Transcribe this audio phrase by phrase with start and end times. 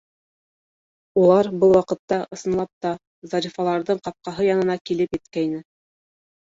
[1.23, 2.95] Улар был ваҡытта, ысынлап та,
[3.37, 5.67] Зарифаларҙың ҡапҡаһы янына килеп еткәйне.